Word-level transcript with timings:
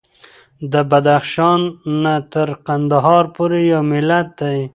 د 0.71 0.73
بدخشان 0.89 1.61
نه 2.03 2.15
تر 2.33 2.49
قندهار 2.67 3.23
پورې 3.35 3.59
یو 3.73 3.81
ملت 3.91 4.27
دی. 4.39 4.59